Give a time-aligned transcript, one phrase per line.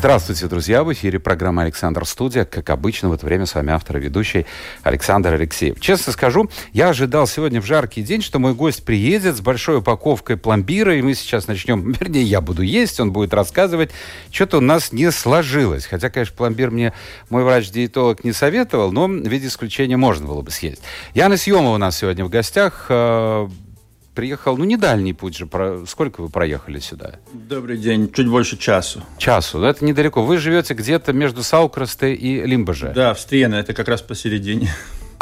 [0.00, 0.82] Здравствуйте, друзья!
[0.82, 2.46] В эфире программа «Александр Студия».
[2.46, 4.46] Как обычно, в это время с вами автор и ведущий
[4.82, 5.78] Александр Алексеев.
[5.78, 10.38] Честно скажу, я ожидал сегодня в жаркий день, что мой гость приедет с большой упаковкой
[10.38, 13.90] пломбира, и мы сейчас начнем, вернее, я буду есть, он будет рассказывать.
[14.30, 15.84] Что-то у нас не сложилось.
[15.84, 16.94] Хотя, конечно, пломбир мне
[17.28, 20.80] мой врач-диетолог не советовал, но в виде исключения можно было бы съесть.
[21.12, 23.48] Яна Съемова у нас сегодня в гостях э,
[24.14, 25.46] приехал, ну, не дальний путь же.
[25.46, 25.84] Про...
[25.86, 27.14] Сколько вы проехали сюда?
[27.32, 28.12] Добрый день.
[28.12, 29.02] Чуть больше часу.
[29.18, 29.58] Часу.
[29.58, 30.22] Но это недалеко.
[30.22, 32.92] Вы живете где-то между Саукрасте и Лимбаже.
[32.94, 33.60] Да, в Стриена.
[33.60, 34.70] Это как раз посередине.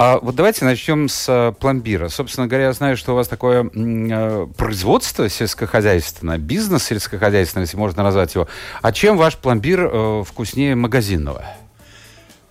[0.01, 2.09] А вот давайте начнем с э, пломбира.
[2.09, 8.05] Собственно говоря, я знаю, что у вас такое э, производство сельскохозяйственное, бизнес сельскохозяйственный, если можно
[8.05, 8.47] назвать его.
[8.81, 11.45] А чем ваш пломбир э, вкуснее магазинного?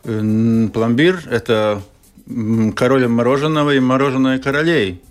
[0.03, 1.81] Пломбир– это
[2.75, 5.01] король мороженого и мороженое королей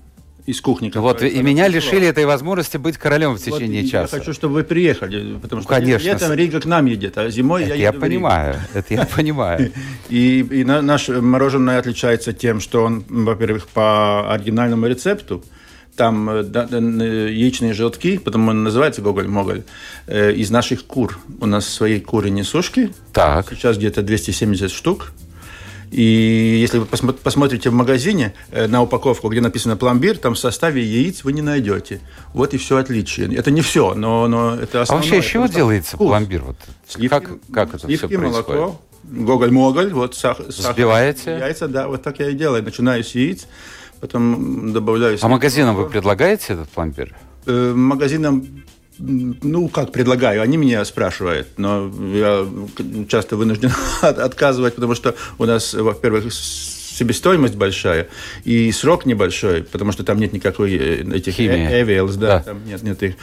[0.47, 0.91] из кухни.
[0.95, 4.17] Вот, и меня лишили этой возможности быть королем в течение вот, часа.
[4.17, 6.07] Я хочу, чтобы вы приехали, потому что Конечно.
[6.07, 9.73] летом Рига к нам едет, а зимой это я еду я понимаю, это я понимаю.
[10.09, 15.43] И, и наш мороженое отличается тем, что он, во-первых, по оригинальному рецепту,
[15.97, 19.65] там э, да, яичные желтки, потому он называется гоголь-моголь,
[20.07, 21.19] э, из наших кур.
[21.41, 22.93] У нас свои куры несушки.
[23.13, 23.49] Так.
[23.51, 25.13] Сейчас где-то 270 штук.
[25.91, 30.83] И если вы посмотрите в магазине э, на упаковку, где написано пломбир, там в составе
[30.83, 32.01] яиц вы не найдете.
[32.33, 33.35] Вот и все отличие.
[33.35, 35.09] Это не все, но, но это основное.
[35.09, 36.09] А вообще из чего делается вкус.
[36.09, 36.43] пломбир?
[36.43, 36.57] Вот
[36.89, 38.49] сливки, как, как это сливки, все происходит?
[38.49, 40.47] молоко, гоголь-моголь, вот сахар.
[40.47, 41.39] Взбиваете?
[41.39, 42.63] Яйца, да, вот так я и делаю.
[42.63, 43.47] Начинаю с яиц,
[44.01, 45.19] потом добавляю...
[45.21, 47.15] А магазинам вы предлагаете этот пломбир?
[47.47, 48.65] Э, магазинам
[48.99, 52.47] ну, как предлагаю, они меня спрашивают, но я
[53.09, 53.71] часто вынужден
[54.03, 58.09] отказывать, потому что у нас, во-первых, себестоимость большая
[58.45, 61.67] и срок небольшой, потому что там нет никакой э, этих Химии.
[62.17, 63.15] да, да, там нет, нет их.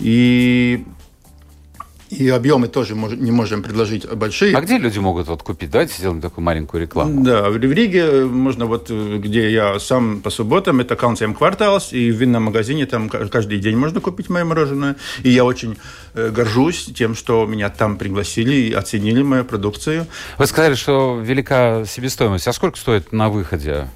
[0.00, 0.84] И
[2.10, 4.56] и объемы тоже не можем предложить большие.
[4.56, 5.70] А где люди могут вот купить?
[5.70, 7.22] Давайте сделаем такую маленькую рекламу.
[7.22, 12.16] Да, в Риге можно вот, где я сам по субботам, это Каунсием Кварталс, и в
[12.16, 14.96] винном магазине там каждый день можно купить мое мороженое.
[15.22, 15.76] И я очень
[16.14, 20.06] э, горжусь тем, что меня там пригласили и оценили мою продукцию.
[20.38, 22.48] Вы сказали, что велика себестоимость.
[22.48, 23.88] А сколько стоит на выходе?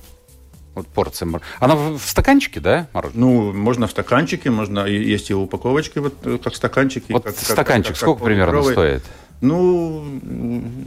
[0.75, 1.29] Вот порция
[1.61, 3.21] Она в стаканчике, да, мороженое?
[3.21, 7.13] Ну, можно в стаканчике, можно есть и в упаковочке, вот э, как стаканчики.
[7.13, 9.03] Вот как, стаканчик как, как, сколько как примерно стоит?
[9.43, 10.05] Ну,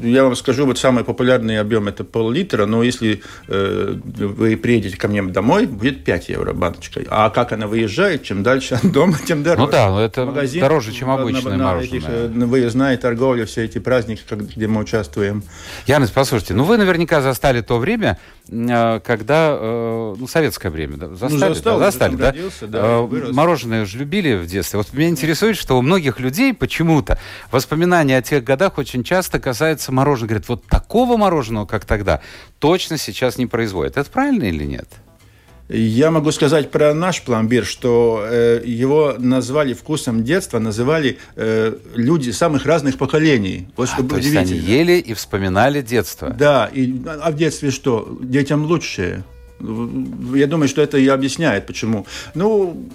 [0.02, 5.10] я вам скажу, вот самый популярный объем это пол-литра, но если э, вы приедете ко
[5.10, 7.02] мне домой, будет 5 евро баночка.
[7.10, 9.66] А как она выезжает, чем дальше от дома, тем дороже.
[9.66, 11.98] Ну да, но это Магазин, дороже, чем обычное на, мороженое.
[12.00, 15.44] Этих, э, выездная торговля, все эти праздники, где мы участвуем.
[15.86, 18.18] Янис, послушайте, ну вы наверняка застали то время,
[18.48, 22.32] э, когда, э, ну, советское время, да, застали, ну, застал, да, застали, да?
[22.32, 23.02] Родился, да
[23.34, 24.78] Мороженое же любили в детстве.
[24.78, 27.20] Вот меня интересует, что у многих людей почему-то
[27.52, 30.30] воспоминания о тех годах очень часто касается мороженого.
[30.30, 32.22] Говорят, вот такого мороженого, как тогда,
[32.60, 33.98] точно сейчас не производят.
[33.98, 34.88] Это правильно или нет?
[35.68, 42.30] Я могу сказать про наш пломбир, что э, его назвали вкусом детства, называли э, люди
[42.30, 43.68] самых разных поколений.
[43.76, 46.30] Вот а, то есть они ели и вспоминали детство.
[46.30, 48.16] Да, и, а в детстве что?
[48.22, 49.24] Детям лучше.
[49.60, 52.06] Я думаю, что это и объясняет, почему.
[52.36, 52.88] Ну,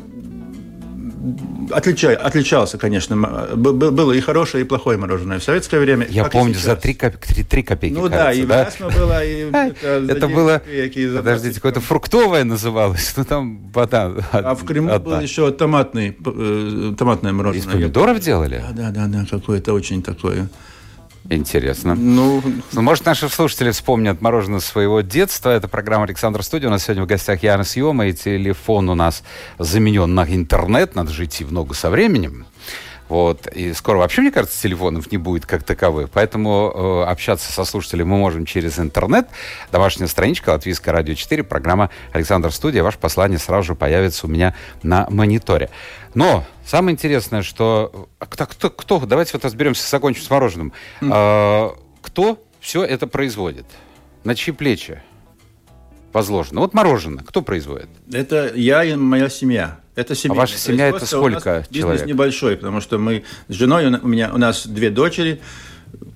[1.71, 3.17] отличай, отличался, конечно.
[3.57, 6.07] Было и хорошее, и плохое мороженое в советское время.
[6.09, 8.71] Я помню, за 3, копейки, 3 копейки Ну да, и да?
[8.81, 9.51] было, и...
[9.51, 10.63] Это было,
[11.17, 14.13] подождите, какое-то фруктовое называлось, ну там вода.
[14.33, 17.67] А в Крыму был еще томатный, э, томатное мороженое.
[17.67, 18.63] Из помидоров делали?
[18.73, 20.49] Да, да, да, какое-то очень такое.
[21.29, 21.95] Интересно.
[21.95, 22.43] Ну,
[22.73, 25.51] ну, может, наши слушатели вспомнят мороженое своего детства.
[25.51, 26.69] Это программа «Александр Студия».
[26.69, 29.23] У нас сегодня в гостях Яна Съема, и телефон у нас
[29.59, 30.95] заменен на интернет.
[30.95, 32.47] Надо же идти в ногу со временем.
[33.11, 33.49] Вот.
[33.49, 36.11] И скоро вообще, мне кажется, телефонов не будет как таковых.
[36.11, 39.29] Поэтому э, общаться со слушателями мы можем через интернет.
[39.73, 42.85] Домашняя страничка Латвийская радио 4, программа «Александр Студия».
[42.85, 44.55] Ваше послание сразу же появится у меня
[44.85, 45.71] на мониторе.
[46.15, 48.09] Но самое интересное, что...
[48.21, 50.73] А кто, кто, кто давайте вот разберемся, закончим с мороженым.
[51.01, 51.11] Mm.
[51.13, 53.67] А, кто все это производит?
[54.23, 55.03] На чьи плечи?
[56.13, 56.61] возложено?
[56.61, 57.89] Вот мороженое, кто производит?
[58.13, 59.80] Это я и моя семья.
[59.95, 60.37] Это семья.
[60.37, 61.67] А ваша семья это сколько человек?
[61.71, 65.41] Бизнес небольшой, потому что мы с женой, у меня у нас две дочери,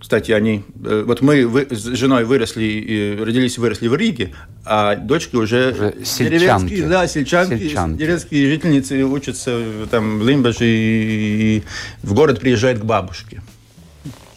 [0.00, 0.64] Кстати, они...
[0.84, 4.32] Э, вот мы вы, с женой выросли, родились выросли в Риге,
[4.64, 5.72] а дочки уже...
[5.72, 6.86] уже сельчанки.
[6.86, 7.98] Да, сельчанки, сельчанки.
[7.98, 9.60] Деревенские жительницы учатся
[9.90, 11.62] там в Лимбаже и
[12.02, 13.42] в город приезжают к бабушке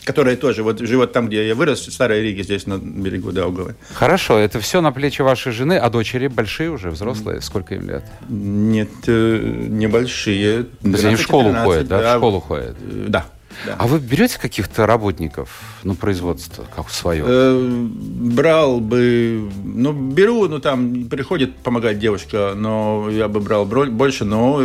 [0.08, 3.76] которая тоже вот живет там, где я вырос, в Старой Риге, здесь на берегу Даугавы.
[3.94, 7.42] Хорошо, это все на плечи вашей жены, а дочери большие уже, взрослые?
[7.42, 8.06] Сколько им лет?
[8.30, 10.64] Нет, э, небольшие.
[10.64, 12.00] То есть они в школу ходят, да?
[12.00, 12.16] да?
[12.16, 12.78] В школу ходят?
[13.10, 13.26] Да.
[13.66, 13.76] Да.
[13.78, 17.24] А вы берете каких-то работников на производство, как свое?
[17.28, 24.26] Э, брал бы, ну, беру, ну, там приходит помогать девушка, но я бы брал больше,
[24.26, 24.62] но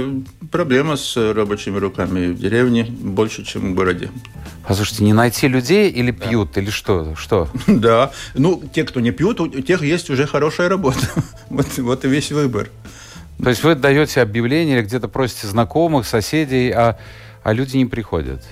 [0.50, 4.10] проблема с рабочими руками в деревне больше, чем в городе.
[4.66, 6.60] Послушайте, не найти людей или пьют, да.
[6.60, 7.14] или что?
[7.16, 7.48] что?
[7.66, 11.06] Да, ну, те, кто не пьют, у тех есть уже хорошая работа.
[11.48, 12.68] вот, вот и весь выбор.
[13.42, 16.96] То есть вы даете объявление или где-то просите знакомых, соседей, а,
[17.42, 18.44] а люди не приходят?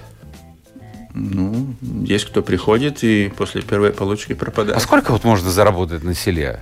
[1.14, 1.74] Ну,
[2.04, 4.76] есть кто приходит и после первой получки пропадает.
[4.76, 6.60] А сколько вот можно заработать на селе?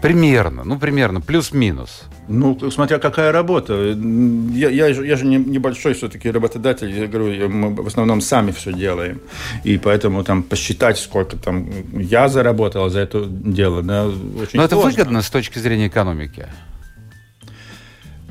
[0.00, 2.04] Примерно, ну примерно, плюс-минус.
[2.28, 3.74] Ну, смотря какая работа.
[3.74, 9.20] Я, я, я же небольшой все-таки работодатель, я говорю, мы в основном сами все делаем.
[9.64, 14.76] И поэтому там посчитать, сколько там я заработал за это дело, да, очень Но это
[14.76, 16.46] выгодно с точки зрения экономики?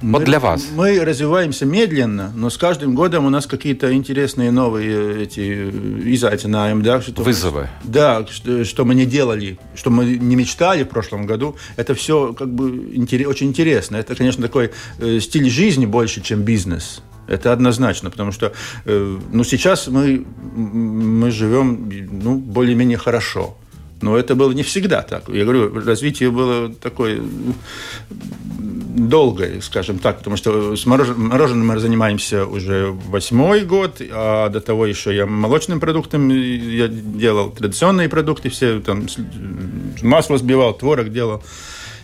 [0.01, 0.67] Вот для вас.
[0.75, 5.69] Мы развиваемся медленно, но с каждым годом у нас какие-то интересные новые эти
[6.13, 7.69] изайценаем, да, что вызовы.
[7.83, 11.55] Мы, да, что, что мы не делали, что мы не мечтали в прошлом году.
[11.77, 13.97] Это все как бы интерес, очень интересно.
[13.97, 17.01] Это, конечно, такой э, стиль жизни больше, чем бизнес.
[17.27, 18.53] Это однозначно, потому что
[18.85, 23.57] э, ну, сейчас мы, мы живем ну, более-менее хорошо.
[24.01, 25.29] Но это было не всегда так.
[25.29, 27.21] Я говорю, развитие было такое
[28.97, 34.85] долгое, скажем так, потому что с мороженым мы занимаемся уже восьмой год, а до того
[34.85, 39.07] еще я молочным продуктом я делал традиционные продукты, все там
[40.01, 41.43] масло сбивал, творог делал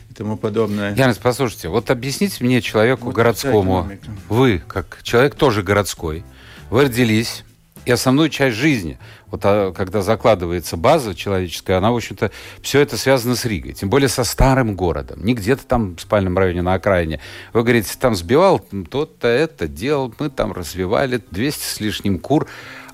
[0.10, 0.96] и тому подобное.
[0.96, 3.90] Янис, послушайте, вот объясните мне человеку вот городскому,
[4.30, 6.24] вы, как человек тоже городской,
[6.70, 7.44] вы родились,
[7.86, 8.98] и основную часть жизни
[9.34, 12.30] вот а, когда закладывается база человеческая, она, в общем-то,
[12.62, 13.74] все это связано с Ригой.
[13.74, 15.26] Тем более со старым городом.
[15.26, 17.20] Не где-то там в спальном районе на окраине.
[17.52, 18.60] Вы говорите, там сбивал,
[18.92, 22.48] тот-то это делал, мы там развивали 200 с лишним кур.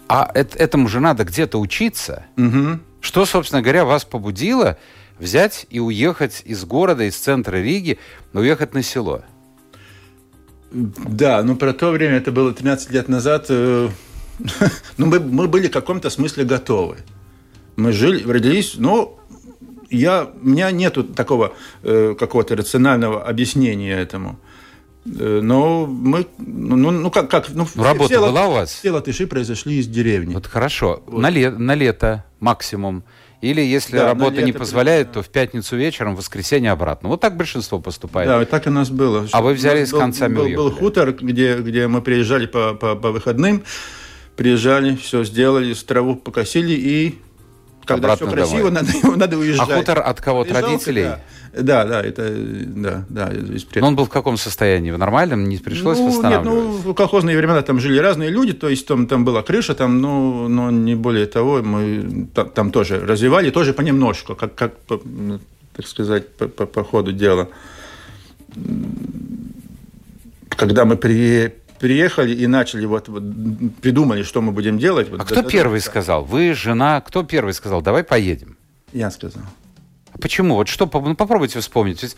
[0.08, 2.26] А это, этому же надо где-то учиться.
[2.38, 2.80] Угу.
[3.02, 4.78] Что, собственно говоря, вас побудило
[5.20, 8.00] взять и уехать из города, из центра Риги,
[8.34, 9.24] уехать на село?
[10.72, 13.90] Да, ну про то время, это было 13 лет назад, э,
[14.98, 16.98] ну, мы, мы были в каком-то смысле готовы.
[17.76, 19.20] Мы жили, родились, но
[19.90, 21.54] я, у меня нет такого
[21.84, 24.40] э, какого-то рационального объяснения этому.
[25.06, 28.72] Э, но мы, ну, ну как, как ну, Работа все, была у вас?
[28.72, 30.34] Все латыши произошли из деревни.
[30.34, 31.04] Вот хорошо.
[31.06, 31.22] Вот.
[31.22, 33.04] На, ле, на лето максимум.
[33.42, 37.08] Или если да, работа не позволяет, то в пятницу вечером, в воскресенье обратно.
[37.08, 38.28] Вот так большинство поступает.
[38.28, 39.30] Да, так и у нас было.
[39.32, 42.96] А вы взяли с концами был, был, был хутор, где, где мы приезжали по, по,
[42.96, 43.64] по выходным
[44.40, 47.20] приезжали, все сделали, траву покосили и
[47.84, 49.70] когда Обратно все красиво, надо, надо уезжать.
[49.70, 50.42] А хутор от кого?
[50.42, 51.08] От родителей?
[51.54, 51.84] Да.
[51.84, 53.32] да, это, да, да.
[53.76, 54.92] Но он был в каком состоянии?
[54.92, 55.50] В нормальном?
[55.50, 56.46] Не пришлось ну, восстанавливать?
[56.46, 59.74] Нет, ну, в колхозные времена там жили разные люди, то есть там, там была крыша,
[59.74, 64.74] там, ну, но не более того, мы там, там тоже развивали, тоже понемножку, как, как
[65.04, 65.40] ну,
[65.76, 67.50] так сказать, по, по, по ходу дела.
[70.50, 73.24] Когда мы при, приехали и начали вот, вот
[73.82, 75.10] придумали, что мы будем делать.
[75.10, 76.24] Вот, а кто первый сказал?
[76.24, 77.82] Вы, жена, кто первый сказал?
[77.82, 78.58] Давай поедем.
[78.94, 79.44] Я сказал.
[80.12, 80.56] А почему?
[80.56, 80.90] Вот что?
[80.94, 82.04] Ну, попробуйте вспомнить.
[82.04, 82.18] Ведь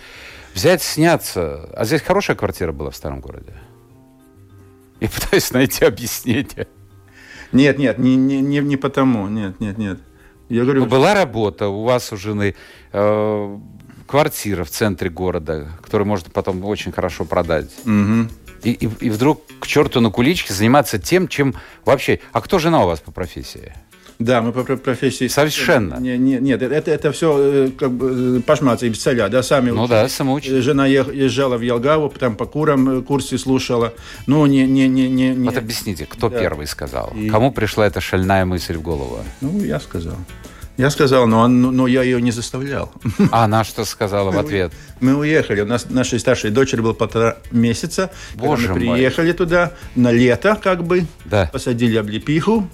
[0.53, 1.69] взять, сняться.
[1.73, 3.53] А здесь хорошая квартира была в старом городе.
[4.99, 6.67] И пытаюсь найти объяснение.
[7.51, 9.27] Нет, нет, не, не, не, не потому.
[9.27, 9.99] Нет, нет, нет.
[10.47, 12.55] Я говорю, ну, была работа у вас у жены,
[12.91, 13.57] э,
[14.05, 17.71] квартира в центре города, которую можно потом очень хорошо продать.
[17.85, 18.27] Угу
[18.63, 22.19] и, и, и вдруг к черту на куличке заниматься тем, чем вообще...
[22.31, 23.73] А кто жена у вас по профессии?
[24.19, 25.27] Да, мы по профессии...
[25.27, 25.95] Совершенно.
[25.95, 29.71] Не, не, нет, это, это все э, как бы э, пашмацы из целя, да, сами
[29.71, 29.89] Ну учились.
[29.89, 30.59] да, самоучили.
[30.59, 33.93] Э, жена езжала в Елгаву, там по курам курсы слушала.
[34.27, 34.67] Ну, не...
[34.67, 35.49] не, не, не, не...
[35.49, 36.39] Вот объясните, кто да.
[36.39, 37.11] первый сказал?
[37.15, 37.29] И...
[37.29, 39.19] Кому пришла эта шальная мысль в голову?
[39.41, 40.17] Ну, я сказал.
[40.81, 42.91] Я сказал, но, он, но я ее не заставлял.
[43.31, 44.73] А она что сказала в ответ?
[44.99, 45.61] Мы уехали.
[45.61, 48.09] У нас нашей старшей дочери было полтора месяца.
[48.33, 49.33] Боже мы приехали мой.
[49.35, 51.05] туда на лето, как бы.
[51.25, 51.51] Да.
[51.53, 52.67] Посадили облепиху,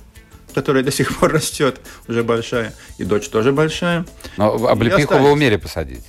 [0.53, 2.73] которая до сих пор растет, уже большая.
[2.97, 4.05] И дочь тоже большая.
[4.37, 6.05] Но облепиху вы умели посадить?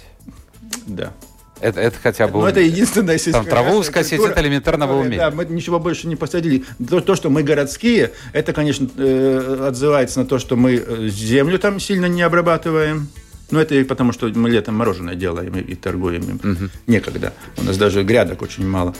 [0.86, 1.12] Да.
[1.60, 2.40] Это, это хотя бы...
[2.40, 5.18] Ну, это единственное Там траву скосить, это элементарно вы умеете.
[5.18, 6.64] Да, мы ничего больше не посадили.
[6.88, 11.58] То, то, что мы городские, это, конечно, э, отзывается на то, что мы э, землю
[11.58, 13.08] там сильно не обрабатываем.
[13.50, 16.52] Ну, это и потому, что мы летом мороженое делаем и, и торгуем им.
[16.52, 16.70] Угу.
[16.86, 17.32] Некогда.
[17.56, 18.94] У нас даже грядок очень мало.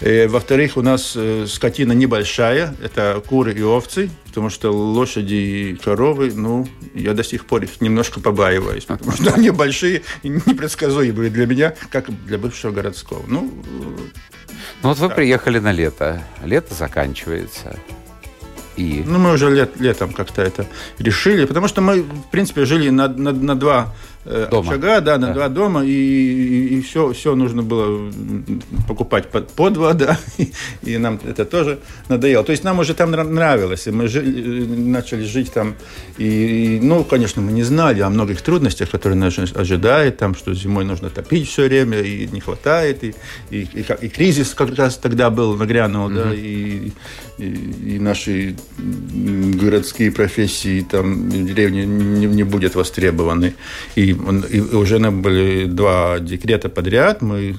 [0.00, 2.74] Э, во-вторых, у нас э, скотина небольшая.
[2.82, 4.10] Это куры и овцы.
[4.32, 8.86] Потому что лошади и коровы, ну, я до сих пор их немножко побаиваюсь.
[8.86, 13.22] Потому что они большие и непредсказуемые для меня, как для бывшего городского.
[13.28, 13.52] Ну,
[14.82, 15.16] ну вот вы так.
[15.16, 16.22] приехали на лето.
[16.42, 17.78] Лето заканчивается.
[18.78, 19.04] И...
[19.06, 20.66] Ну, мы уже лет, летом как-то это
[20.98, 23.94] решили, потому что мы, в принципе, жили на, на, на два
[24.24, 24.72] дома.
[24.72, 25.34] шага, да, на да.
[25.34, 28.10] два дома, и, и, и все, все нужно было
[28.86, 30.52] покупать по, по два, да, и,
[30.84, 32.44] и нам это тоже надоело.
[32.44, 35.74] То есть нам уже там нравилось, и мы жили, начали жить там,
[36.18, 40.54] и, и, ну, конечно, мы не знали о многих трудностях, которые нас ожидают, там, что
[40.54, 43.14] зимой нужно топить все время, и не хватает, и,
[43.50, 46.24] и, и, и кризис как раз тогда был, нагрянул, mm-hmm.
[46.24, 46.92] да, и,
[47.38, 53.54] и, и наши городские профессии там в деревне не, не будет востребованы,
[53.96, 57.56] и и, уже нам были два декрета подряд, мы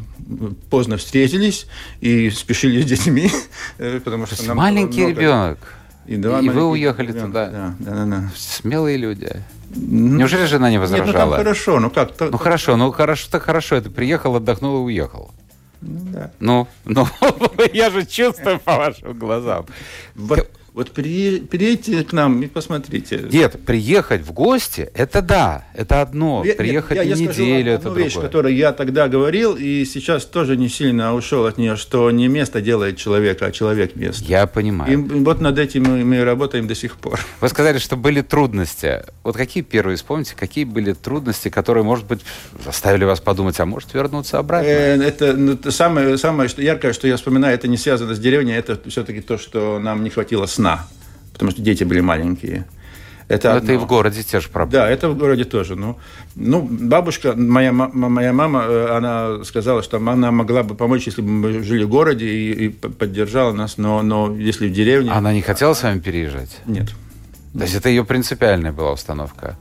[0.69, 1.67] поздно встретились
[2.01, 3.31] и спешили с детьми,
[3.77, 5.57] э, потому что нам маленький ребенок.
[6.05, 7.27] И, два и вы уехали ребенка.
[7.27, 7.50] туда.
[7.50, 8.31] Да, да, да, да.
[8.36, 9.29] Смелые люди.
[9.75, 11.07] Неужели жена не возражала?
[11.07, 12.15] Нет, ну там хорошо, ну как?
[12.15, 13.75] То, ну то, хорошо, ну хорошо, так хорошо.
[13.75, 15.31] Это приехал, отдохнул и уехал.
[15.81, 16.31] Ну, да.
[16.39, 17.07] Ну, ну
[17.74, 19.65] я же чувствую по вашим глазам.
[20.15, 23.27] Вот вот при, приедьте к нам и посмотрите.
[23.31, 26.41] Нет, приехать в гости, это да, это одно.
[26.43, 28.05] Я, приехать я, я, я неделю, это другое.
[28.05, 32.27] вещь, которую я тогда говорил, и сейчас тоже не сильно ушел от нее, что не
[32.27, 34.23] место делает человека, а человек место.
[34.23, 34.91] Я понимаю.
[34.91, 37.19] И вот над этим мы, мы работаем до сих пор.
[37.39, 39.03] Вы сказали, что были трудности.
[39.23, 42.21] Вот какие первые, вспомните, какие были трудности, которые, может быть,
[42.65, 44.67] заставили вас подумать, а может вернуться обратно?
[44.67, 48.53] Э, это, ну, это самое, самое яркое, что я вспоминаю, это не связано с деревней,
[48.53, 50.86] это все-таки то, что нам не хватило сна сна,
[51.34, 52.65] потому что дети были маленькие.
[53.29, 54.86] Это, это и в городе те же проблемы.
[54.86, 55.75] Да, это в городе тоже.
[55.75, 55.98] Ну,
[56.36, 61.29] ну бабушка, моя, моя мама, э, она сказала, что она могла бы помочь, если бы
[61.29, 65.12] мы жили в городе и, и поддержала нас, но, но если в деревне...
[65.12, 66.60] Она не хотела с вами переезжать?
[66.65, 66.89] Нет.
[67.53, 69.58] То есть это ее принципиальная была установка?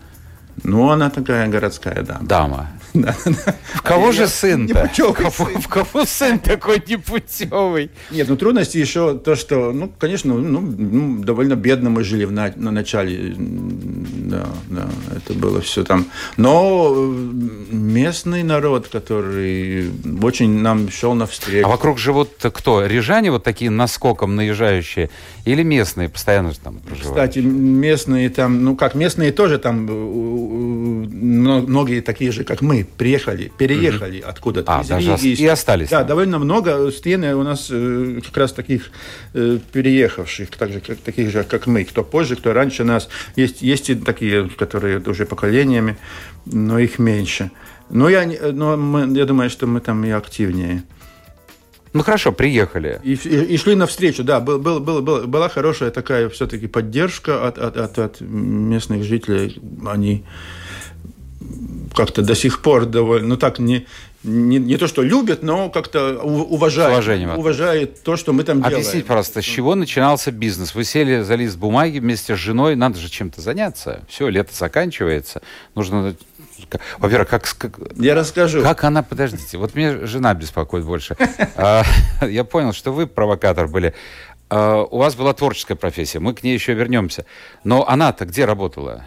[0.64, 2.26] Ну, она такая городская дама.
[2.26, 2.70] Дама.
[2.94, 4.90] В кого же сын-то?
[4.94, 7.90] В кого сын такой непутевый?
[8.10, 12.32] Нет, ну трудности еще то, что, ну, конечно, ну, ну довольно бедно мы жили в
[12.32, 13.34] на, на начале.
[13.36, 16.06] Да, да, это было все там.
[16.36, 16.94] Но
[17.70, 19.90] местный народ, который
[20.22, 21.66] очень нам шел навстречу.
[21.66, 22.84] А вокруг живут кто?
[22.84, 25.10] Рижане вот такие наскоком наезжающие?
[25.44, 27.10] Или местные постоянно там проживают?
[27.10, 29.86] Кстати, местные там, ну как, местные тоже там
[31.12, 34.28] многие такие же, как мы, приехали, переехали угу.
[34.28, 34.72] откуда-то.
[34.72, 35.88] А, даже Риги, и остались.
[35.90, 38.90] Да, довольно много стены у нас э, как раз таких
[39.34, 43.08] э, переехавших, так же, как, таких же, как мы, кто позже, кто раньше нас.
[43.36, 45.96] Есть, есть и такие, которые уже поколениями,
[46.46, 47.50] но их меньше.
[47.90, 50.82] Но я, но мы, я думаю, что мы там и активнее.
[51.92, 53.00] Ну хорошо, приехали.
[53.04, 54.40] И, и, и шли навстречу, да.
[54.40, 59.60] Был, был, был, был, была хорошая такая все-таки поддержка от, от, от, от местных жителей.
[59.86, 60.24] Они
[61.94, 63.86] как-то до сих пор довольно, ну так, не,
[64.24, 67.06] не, не то, что любят, но как-то уважают,
[67.36, 68.76] уважают то, что мы там делаем.
[68.76, 70.74] Объясните, пожалуйста, с чего начинался бизнес?
[70.74, 74.02] Вы сели за лист бумаги вместе с женой, надо же чем-то заняться.
[74.08, 75.42] Все, лето заканчивается,
[75.74, 76.14] нужно
[76.98, 77.78] во-первых, как, как...
[77.96, 78.62] Я расскажу.
[78.62, 79.02] Как она...
[79.02, 81.16] Подождите, вот мне жена беспокоит больше.
[81.56, 81.82] А,
[82.26, 83.94] я понял, что вы провокатор были.
[84.48, 87.26] А, у вас была творческая профессия, мы к ней еще вернемся.
[87.64, 89.04] Но она-то где работала?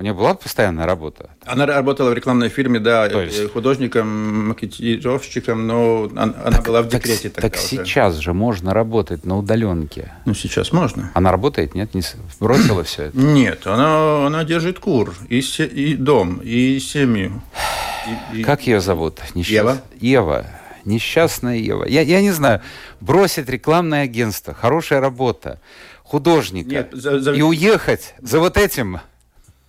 [0.00, 1.28] У нее была постоянная работа?
[1.44, 3.52] Она работала в рекламной фирме, да, есть...
[3.52, 7.68] художником, маркетировщиком, но она так, была в декрете так, тогда Так уже.
[7.68, 10.10] сейчас же можно работать на удаленке.
[10.24, 11.10] Ну, сейчас можно.
[11.12, 11.92] Она работает, нет?
[11.92, 12.00] Не
[12.40, 13.18] бросила все это?
[13.18, 17.42] Нет, она, она держит кур, и, се, и дом, и семью.
[18.32, 18.42] И, и...
[18.42, 19.20] Как ее зовут?
[19.34, 19.52] Несчаст...
[19.52, 19.82] Ева.
[20.00, 20.46] Ева.
[20.86, 21.84] Несчастная Ева.
[21.84, 22.62] Я, я не знаю,
[23.02, 25.60] бросить рекламное агентство, хорошая работа,
[26.04, 27.32] художника Нет, за, за...
[27.32, 29.00] и уехать за вот этим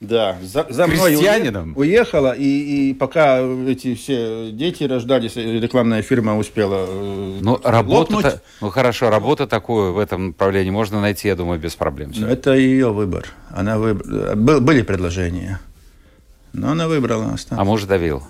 [0.02, 1.16] да, за, за мной
[1.76, 8.72] уехала, и, и пока эти все дети рождались, рекламная фирма успела э, Ну, работа, ну
[8.72, 12.14] хорошо, работа такую в этом направлении можно найти, я думаю, без проблем.
[12.14, 12.28] Все.
[12.28, 13.28] Это ее выбор.
[13.52, 14.36] Она выбр...
[14.36, 15.60] Был, были предложения,
[16.52, 17.62] но она выбрала остаться.
[17.62, 18.24] А муж давил?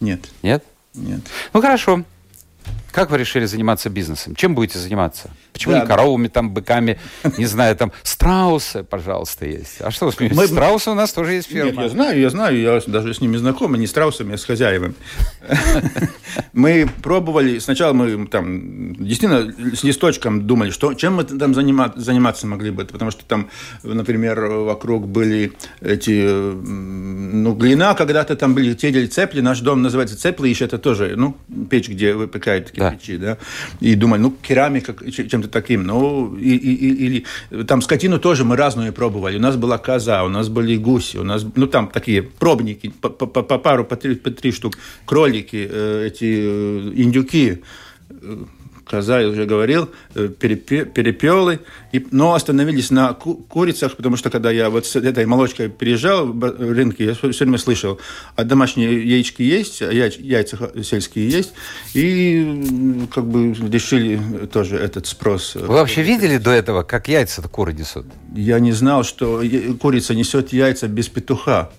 [0.00, 0.20] Нет.
[0.42, 0.64] Нет?
[0.94, 1.20] Нет.
[1.52, 2.02] Ну, хорошо.
[2.92, 4.34] Как вы решили заниматься бизнесом?
[4.34, 5.30] Чем будете заниматься?
[5.52, 5.80] Почему да.
[5.80, 6.98] не коровами, там, быками,
[7.36, 9.80] не знаю, там, страусы, пожалуйста, есть.
[9.80, 10.36] А что вы смеетесь?
[10.36, 10.46] Мы...
[10.46, 11.70] Страусы у нас тоже есть ферма.
[11.70, 14.94] Нет, я знаю, я знаю, я даже с ними знаком, не страусами, а с хозяевами.
[16.52, 22.70] Мы пробовали, сначала мы там действительно с листочком думали, что, чем мы там заниматься могли
[22.70, 23.50] бы, потому что там,
[23.82, 26.28] например, вокруг были эти,
[27.32, 31.36] ну, глина, когда-то там были те цепли, наш дом называется цепли, еще это тоже, ну,
[31.68, 33.34] печь, где выпекают кирпичи, да.
[33.34, 33.38] да,
[33.80, 36.74] и думали, ну, керамика, чем-то таким, ну, и, и,
[37.06, 41.16] или там скотину тоже мы разную пробовали, у нас была коза, у нас были гуси,
[41.18, 44.78] у нас, ну, там такие пробники, по, по, по пару, по три, по три штук,
[45.04, 47.62] кролики, э, эти э, индюки,
[48.90, 51.60] коза, я уже говорил, э, перепелы,
[51.92, 56.26] и, но остановились на ку курицах, потому что когда я вот с этой молочкой приезжал
[56.26, 58.00] в рынке, я все время слышал,
[58.36, 61.52] а домашние яички есть, а яйца сельские есть,
[61.94, 65.54] и как бы решили тоже этот спрос.
[65.54, 68.06] Вы вообще видели до этого, как яйца-то куры несут?
[68.34, 69.42] Я не знал, что
[69.80, 71.70] курица несет яйца без петуха.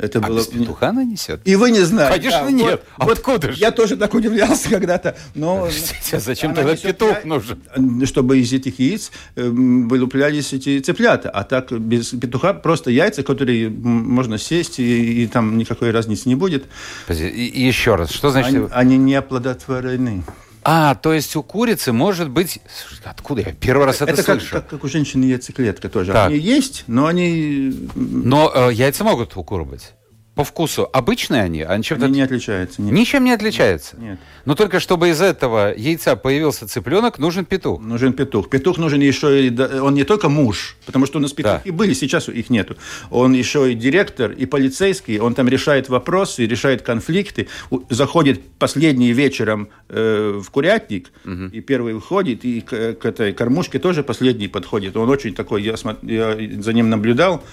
[0.00, 0.38] Это а было...
[0.38, 1.40] без петуха она несет?
[1.44, 2.16] И вы не знаете.
[2.16, 2.84] Конечно, да, нет.
[2.96, 3.58] Вот, Откуда же?
[3.58, 5.16] Я тоже так удивлялся когда-то.
[5.34, 5.68] Но
[6.12, 7.60] Зачем тогда петух нужен?
[8.06, 11.30] Чтобы из этих яиц э, вылуплялись эти цыплята.
[11.30, 16.34] А так без петуха просто яйца, которые можно сесть, и, и там никакой разницы не
[16.34, 16.64] будет.
[17.08, 18.54] И, и еще раз, что значит...
[18.54, 20.24] Они, они не оплодотворены.
[20.72, 22.60] А, то есть у курицы может быть...
[23.02, 24.52] Откуда я первый раз это, это слышу?
[24.52, 26.12] Как, как, как у женщины яйцеклетка тоже.
[26.12, 26.28] Так.
[26.28, 27.88] Они есть, но они...
[27.96, 29.94] Но э, яйца могут у куры быть?
[30.40, 31.60] По вкусу обычные они?
[31.60, 32.80] Они, чем они не отличаются.
[32.80, 32.94] Нет.
[32.94, 33.94] Ничем не отличаются?
[33.98, 34.18] Нет.
[34.46, 37.78] Но только чтобы из этого яйца появился цыпленок, нужен петух.
[37.82, 38.48] Нужен петух.
[38.48, 39.60] Петух нужен еще и...
[39.60, 41.72] Он не только муж, потому что у нас петухи да.
[41.76, 42.78] были, сейчас их нету.
[43.10, 45.18] Он еще и директор, и полицейский.
[45.18, 47.48] Он там решает вопросы, решает конфликты.
[47.90, 51.50] Заходит последний вечером э, в курятник, угу.
[51.52, 54.96] и первый выходит, и к, к этой кормушке тоже последний подходит.
[54.96, 57.44] Он очень такой, я, я за ним наблюдал,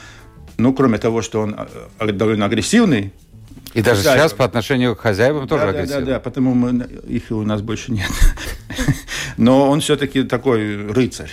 [0.58, 1.56] ну, кроме того, что он
[2.00, 3.14] э, довольно агрессивный.
[3.74, 4.20] И даже хозяев.
[4.20, 6.00] сейчас по отношению к хозяевам тоже да, агрессивный.
[6.00, 8.10] Да, да, да, потому мы, их у нас больше нет.
[9.38, 11.32] Но он все-таки такой рыцарь.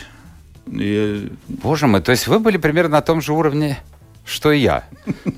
[0.67, 1.31] И...
[1.49, 3.79] Боже мой, то есть вы были примерно на том же уровне,
[4.27, 4.85] что и я.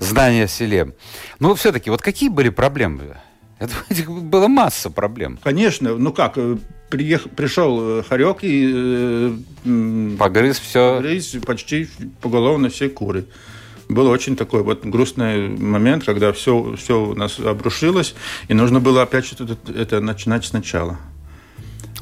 [0.01, 0.95] Знание о селе.
[1.39, 3.17] Ну, все-таки, вот какие были проблемы?
[3.59, 3.73] Это
[4.11, 5.39] была масса проблем.
[5.45, 6.57] Конечно, ну как, э,
[6.91, 8.73] приех, пришел э, Харек и...
[8.75, 10.97] Э, погрыз все.
[10.97, 11.89] Погрыз почти
[12.21, 13.27] поголовно все куры
[13.89, 18.15] был очень такой вот грустный момент, когда все, все у нас обрушилось,
[18.49, 20.99] и нужно было опять что-то это начинать сначала.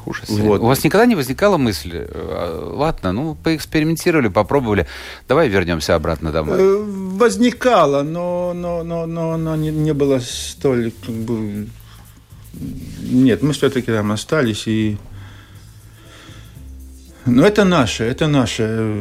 [0.06, 0.28] Ужас.
[0.28, 0.60] Вот.
[0.60, 4.86] У вас никогда не возникала мысль, э, ладно, ну, поэкспериментировали, попробовали,
[5.28, 6.58] давай вернемся обратно домой?
[6.58, 6.84] Э,
[7.16, 11.68] возникало, но, но, но, но, но не, не было столь, как бы...
[13.00, 14.98] Нет, мы все-таки там остались и
[17.26, 18.62] ну, это наше, это наше.
[18.68, 19.00] Э,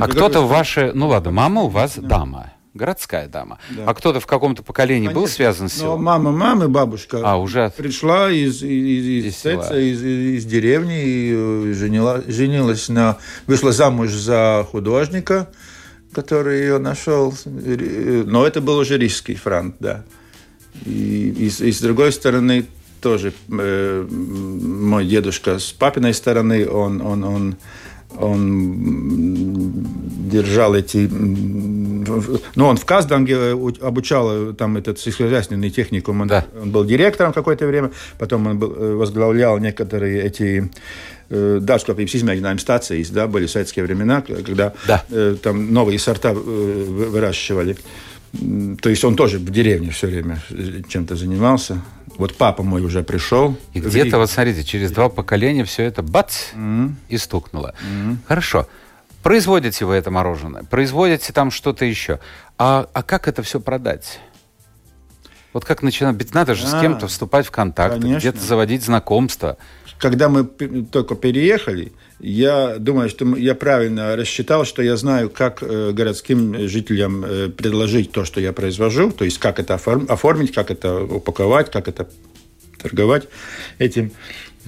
[0.00, 0.92] а кто-то ваше...
[0.94, 2.08] Ну, ладно, мама у вас да.
[2.08, 3.58] дама городская дама.
[3.70, 3.84] Да.
[3.86, 5.20] А кто-то в каком-то поколении Конечно.
[5.20, 6.02] был связан с селом?
[6.02, 11.72] мама, мама, бабушка а, уже пришла из, из, из, из, из, из деревни и э,
[11.74, 13.18] женила, женилась на...
[13.46, 15.48] Вышла замуж за художника,
[16.12, 17.32] который ее нашел.
[17.44, 20.04] Но это был уже рижский франт, да.
[20.84, 22.66] И, и, и с другой стороны,
[23.04, 27.56] тоже э, мой дедушка с папиной стороны, он, он, он,
[28.18, 29.72] он
[30.30, 31.06] держал эти...
[32.56, 36.22] Ну, он в Казданге обучал там этот сельскохозяйственный техникум.
[36.22, 36.46] Он, да.
[36.60, 40.70] он был директором какое-то время, потом он был, э, возглавлял некоторые эти
[41.28, 45.04] э, дārзkopības izmēģinājuma stācijas, да, были советские времена, когда да.
[45.10, 47.76] э, там новые сорта э, выращивали.
[48.80, 50.40] То есть он тоже в деревне все время
[50.88, 51.80] чем-то занимался.
[52.16, 53.56] Вот папа мой уже пришел.
[53.72, 56.92] И где-то, вот смотрите, через два поколения все это бац mm-hmm.
[57.08, 57.74] и стукнуло.
[57.80, 58.16] Mm-hmm.
[58.26, 58.68] Хорошо.
[59.22, 62.20] Производите вы это мороженое, производите там что-то еще.
[62.58, 64.20] А, а как это все продать?
[65.54, 66.16] Вот как начинать?
[66.18, 69.56] Ведь надо же а, с кем-то вступать в контакт, где-то заводить знакомства.
[69.98, 75.92] Когда мы только переехали, я думаю, что я правильно рассчитал, что я знаю, как э,
[75.92, 81.02] городским жителям э, предложить то, что я произвожу, то есть как это оформить, как это
[81.02, 82.08] упаковать, как это
[82.80, 83.28] торговать
[83.78, 84.12] этим.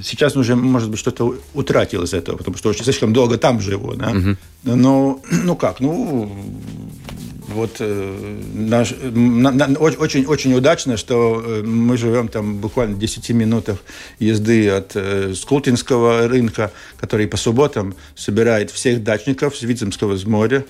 [0.02, 3.94] Сейчас уже, может быть, что-то утратил из этого, потому что очень слишком долго там живу.
[3.94, 4.10] Да?
[4.10, 4.36] Угу.
[4.76, 6.30] Но, ну как, ну,
[7.48, 12.98] вот э, наш, на, на, очень, очень удачно, что э, мы живем там буквально в
[12.98, 13.78] 10 минутах
[14.18, 20.64] езды от э, Скултинского рынка, который по субботам собирает всех дачников с Вицемского с моря.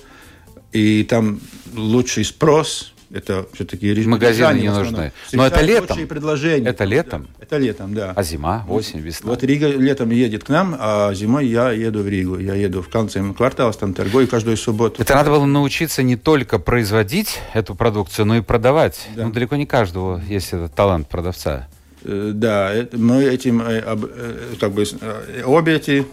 [0.73, 1.41] И там
[1.75, 5.13] лучший спрос, Это все-таки Магазины не нужны.
[5.33, 6.07] Но это летом.
[6.07, 6.69] предложения.
[6.69, 7.29] Это летом?
[7.39, 8.13] Да, это летом, да.
[8.15, 9.31] А зима, осень, весна?
[9.31, 12.39] Вот Рига летом едет к нам, а зимой я еду в Ригу.
[12.39, 15.01] Я еду в конце квартала, там торгую каждую субботу.
[15.01, 19.09] Это надо было научиться не только производить эту продукцию, но и продавать.
[19.17, 19.25] Да.
[19.25, 21.69] Ну, далеко не каждого есть этот талант продавца.
[22.09, 24.85] Э, да, мы этим э, э, как бы
[25.45, 26.07] обе эти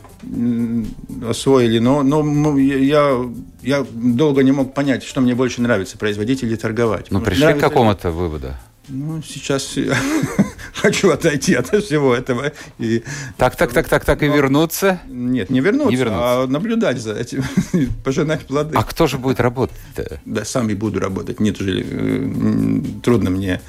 [1.29, 3.29] освоили, но, но я,
[3.62, 7.12] я долго не мог понять, что мне больше нравится, производить или торговать.
[7.12, 7.67] Ну, пришли нравится...
[7.67, 8.53] к какому-то выводу?
[8.89, 9.78] Ну, сейчас
[10.74, 12.52] хочу отойти от всего этого.
[12.80, 13.04] И...
[13.38, 15.00] Так, так, так, так, так, и вернуться?
[15.08, 16.43] Нет, не вернуться, не вернуться.
[16.43, 17.43] а наблюдать за этим,
[18.04, 18.76] пожинать плоды.
[18.78, 20.19] А кто же будет работать -то?
[20.26, 21.39] Да, сам и буду работать.
[21.39, 23.62] Нет уже, э, трудно мне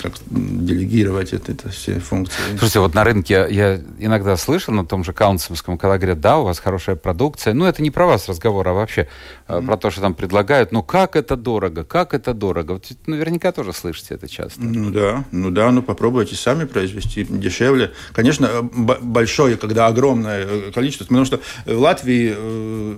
[0.00, 2.40] так, делегировать это, это все функции.
[2.50, 6.44] Слушайте, вот на рынке я иногда слышал на том же Каунсовском, когда говорят, да, у
[6.44, 7.52] вас хорошая продукция.
[7.52, 9.08] Ну, это не про вас разговор, а вообще
[9.46, 9.66] mm-hmm.
[9.66, 10.72] про то, что там предлагают.
[10.72, 12.72] Ну, как это дорого, как это дорого.
[12.72, 14.60] Вот наверняка тоже слышите это часто.
[14.62, 17.92] Ну да, ну да, ну попробуйте сами произвести дешевле.
[18.12, 22.96] Конечно, большое, когда огромное э, количество, потому что в Латвии э,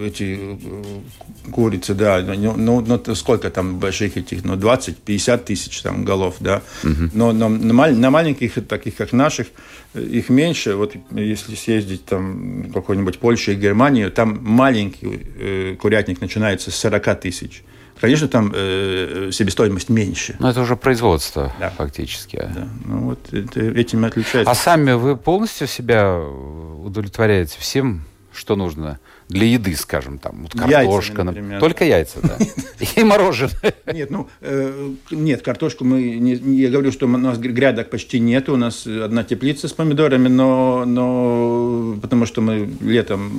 [0.00, 6.04] эти э, курицы, да, ну, ну, ну сколько там больших этих, ну 20-50 тысяч там
[6.04, 7.10] голов, да, угу.
[7.12, 9.46] но, но на, на маленьких, таких как наших,
[9.94, 10.74] их меньше.
[10.74, 16.76] Вот если съездить там в какую-нибудь Польшу и Германию, там маленький э, курятник начинается с
[16.76, 17.62] 40 тысяч.
[18.04, 20.36] Конечно, там э, себестоимость меньше.
[20.38, 21.70] Но это уже производство да.
[21.70, 22.36] фактически.
[22.36, 22.68] Да.
[22.84, 24.50] Ну вот это, этим отличается.
[24.50, 28.98] А сами вы полностью себя удовлетворяете всем, что нужно?
[29.28, 31.60] Для еды, скажем, там, вот картошка, яйца, например.
[31.60, 32.38] Только яйца, да.
[32.96, 33.74] И мороженое.
[33.92, 38.56] Нет, ну, э, нет, картошку мы, я говорю, что у нас грядок почти нет, у
[38.56, 43.30] нас одна теплица с помидорами, но, но потому что мы летом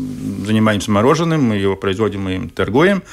[0.46, 3.04] занимаемся мороженым, мы его производим, мы им торгуем,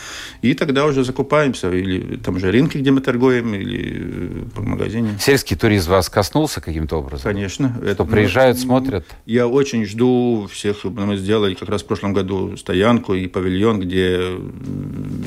[0.40, 5.18] и тогда уже закупаемся, или там же рынки, где мы торгуем, или в магазине.
[5.20, 7.32] Сельский туризм вас коснулся каким-то образом?
[7.32, 7.74] Конечно.
[7.76, 9.06] Что это, приезжают, смотрят?
[9.26, 14.38] Я очень жду всех, мы сделали как раз в прошлом году стоянку и павильон, где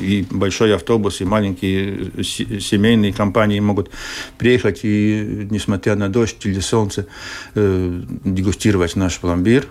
[0.00, 3.90] и большой автобус, и маленькие семейные компании могут
[4.36, 7.06] приехать и, несмотря на дождь или солнце,
[7.54, 9.68] э, дегустировать наш пломбир.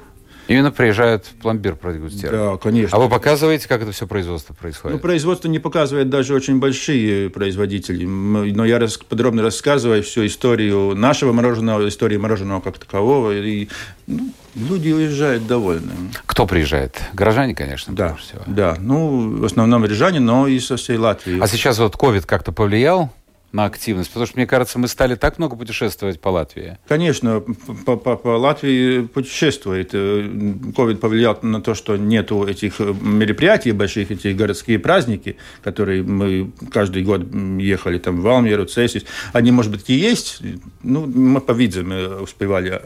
[0.48, 2.40] Именно приезжают пломбир продегустировать.
[2.40, 2.98] Да, конечно.
[2.98, 4.96] А вы показываете, как это все производство происходит?
[4.96, 8.06] Ну, производство не показывает даже очень большие производители.
[8.06, 13.36] Но я рас, подробно рассказываю всю историю нашего мороженого, историю мороженого как такового.
[13.36, 13.68] И
[14.08, 15.92] ну, люди уезжают довольны.
[16.26, 17.02] Кто приезжает?
[17.14, 18.42] Горожане, конечно, да, всего.
[18.48, 21.40] Да, ну, в основном горожане, но и со всей Латвии.
[21.40, 23.12] А сейчас вот ковид как-то повлиял?
[23.56, 24.10] на активность?
[24.10, 26.78] Потому что, мне кажется, мы стали так много путешествовать по Латвии.
[26.88, 27.42] Конечно,
[27.86, 29.92] по, по, по Латвии путешествует.
[29.92, 37.04] Ковид повлиял на то, что нету этих мероприятий больших, эти городские праздники, которые мы каждый
[37.04, 37.22] год
[37.58, 39.06] ехали там в Валмеру, Цесис.
[39.32, 40.42] Они, может быть, и есть.
[40.84, 42.82] Ну, мы по видам успевали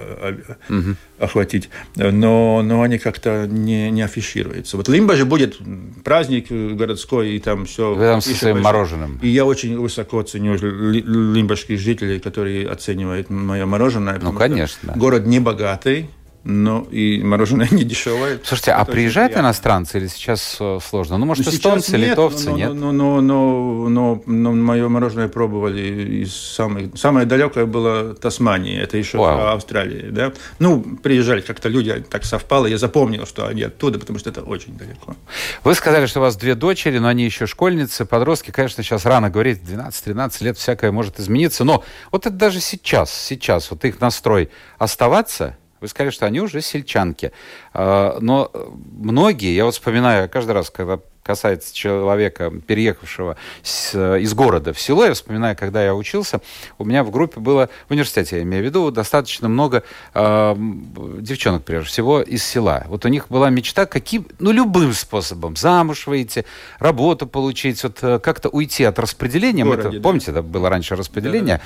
[0.69, 0.95] угу.
[1.19, 1.69] Охватить.
[1.95, 4.77] Но, но они как-то не, не афишируются.
[4.77, 5.59] Вот Лимба же будет
[6.03, 7.93] праздник городской, и там все...
[7.93, 9.19] Вы там со своим мороженым.
[9.21, 14.19] И я очень высоко ценю лимбашских жителей, которые оценивают мое мороженое.
[14.21, 14.93] Ну, конечно.
[14.95, 16.09] Город небогатый,
[16.49, 18.39] но и мороженое не дешевое.
[18.43, 19.47] Слушайте, а приезжают приятно.
[19.47, 21.17] иностранцы или сейчас э, сложно?
[21.17, 22.73] Ну, может, ну, эстонцы, нет, литовцы, но, нет?
[22.73, 26.97] Но, но, но, но, но мое мороженое пробовали из самых...
[26.97, 29.55] Самое далекое было Тасмания, это еще Вау.
[29.55, 30.33] Австралия, да?
[30.57, 34.75] Ну, приезжали как-то люди, так совпало, я запомнил, что они оттуда, потому что это очень
[34.77, 35.15] далеко.
[35.63, 38.51] Вы сказали, что у вас две дочери, но они еще школьницы, подростки.
[38.51, 43.69] Конечно, сейчас рано говорить, 12-13 лет всякое может измениться, но вот это даже сейчас, сейчас,
[43.69, 47.31] вот их настрой оставаться– вы сказали, что они уже сельчанки.
[47.73, 48.51] А, но
[48.91, 55.05] многие, я вот вспоминаю каждый раз, когда касается человека, переехавшего с, из города в село,
[55.05, 56.41] я вспоминаю, когда я учился,
[56.79, 59.83] у меня в группе было, в университете я имею в виду, достаточно много
[60.15, 62.85] э, девчонок, прежде всего, из села.
[62.87, 66.45] Вот у них была мечта каким, ну, любым способом, замуж выйти,
[66.79, 69.63] работу получить, вот э, как-то уйти от распределения.
[69.63, 70.01] Городе, это, да.
[70.01, 71.63] Помните, это было раньше распределение, да.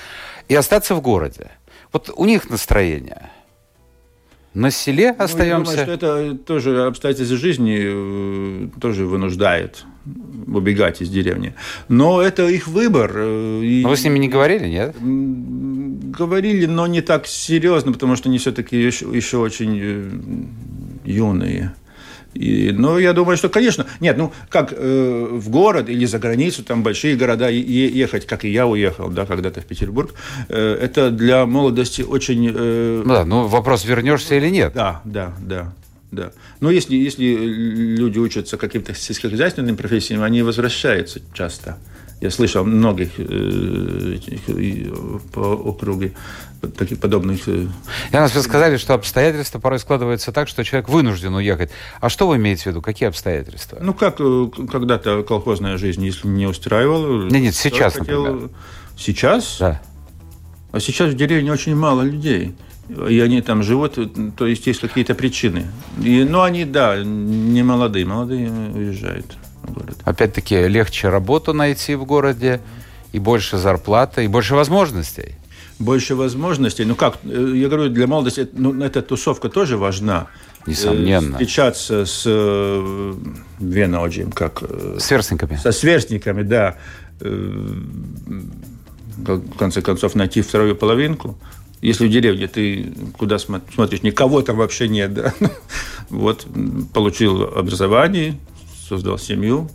[0.50, 1.52] и остаться в городе.
[1.94, 3.30] Вот у них настроение–
[4.54, 5.38] на селе остаемся.
[5.38, 9.86] Ну, я думаю, что это тоже обстоятельства жизни э, тоже вынуждает
[10.48, 11.56] убегать из деревни.
[11.88, 13.12] Но это их выбор.
[13.16, 14.96] Э, но вы с ними не говорили, нет?
[15.00, 20.10] Говорили, но не так серьезно, потому что они все-таки еще, еще очень э,
[21.06, 21.74] юные.
[22.34, 26.64] И, ну, я думаю, что, конечно, нет, ну, как э, в город или за границу,
[26.64, 30.14] там большие города ехать, как и я уехал, да, когда-то в Петербург,
[30.50, 32.52] э, это для молодости очень...
[32.54, 34.74] Э, да, ну, вопрос, вернешься или нет.
[34.74, 35.74] Да, да, да.
[36.12, 36.32] Да.
[36.60, 41.80] Но если, если люди учатся каким-то сельскохозяйственным профессиям, они возвращаются часто
[42.22, 44.18] Я слышал многих э,
[45.34, 46.14] по округе
[46.68, 47.48] таких подобных...
[47.48, 47.68] Э,
[48.12, 51.72] Я нас вы сказали, что обстоятельства порой складываются так, что человек вынужден уехать.
[52.00, 52.82] А что вы имеете в виду?
[52.82, 53.78] Какие обстоятельства?
[53.82, 57.24] Ну, как э, когда-то колхозная жизнь, если не устраивала...
[57.24, 58.26] Нет, нет, сейчас, хотел...
[58.26, 58.50] например.
[58.98, 59.58] Сейчас?
[59.60, 59.82] Да.
[60.72, 62.56] А сейчас в деревне очень мало людей.
[63.10, 63.98] И они там живут,
[64.36, 65.68] то есть есть какие-то причины.
[66.04, 69.98] И, ну, они, да, не молодые, молодые уезжают в город.
[70.04, 72.60] Опять-таки, легче работу найти в городе,
[73.14, 75.36] и больше зарплаты, и больше возможностей
[75.84, 76.86] больше возможностей.
[76.86, 80.28] Ну как, э, я говорю, для молодости ну, эта тусовка тоже важна.
[80.66, 81.34] Несомненно.
[81.34, 83.14] Встречаться с э,
[83.60, 84.64] венодием, как...
[84.64, 85.58] Э, сверстниками.
[85.58, 86.78] Со сверстниками, да.
[87.20, 87.88] В
[89.58, 91.38] конце концов, найти вторую половинку.
[91.82, 95.34] Если в деревне ты куда смотришь, никого там вообще нет, да.
[96.10, 96.46] Вот,
[96.94, 98.38] получил образование,
[98.88, 99.70] создал семью,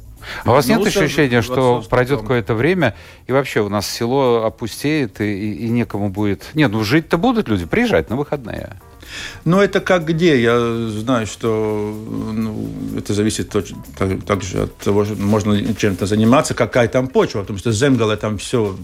[0.45, 2.95] а у вас нет ощущения, что пройдет какое-то время,
[3.27, 6.51] и вообще у нас село опустеет, и, и, некому будет...
[6.55, 8.77] Нет, ну жить-то будут люди, приезжать на выходные.
[9.45, 10.41] Ну, это как где.
[10.41, 11.95] Я знаю, что
[12.33, 17.73] ну, это зависит так, также от того, можно чем-то заниматься, какая там почва, потому что
[17.73, 18.77] земгала там все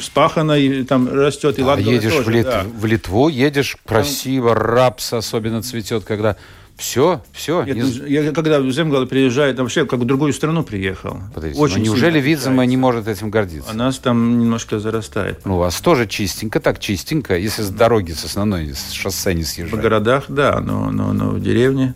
[0.00, 2.46] спахано, и там растет, и да, едешь тоже, в, Лит...
[2.46, 2.64] да.
[2.64, 4.58] в Литву, едешь красиво, там...
[4.58, 6.36] рапс особенно цветет, когда
[6.76, 7.62] все, все.
[7.62, 7.82] Нет, не...
[7.82, 11.20] Ну, я когда в Земгал приезжаю, там вообще как в другую страну приехал.
[11.32, 13.70] Подождите, Очень неужели Видзема не может этим гордиться?
[13.70, 15.44] А нас там немножко зарастает.
[15.44, 19.44] Ну, у вас тоже чистенько, так чистенько, если с дороги, с основной, с шоссе не
[19.44, 19.72] съезжать.
[19.72, 21.94] В городах, да, но, но, но в деревне,